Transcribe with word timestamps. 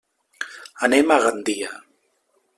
Anem 0.87 1.13
a 1.15 1.19
Gandia. 1.27 1.71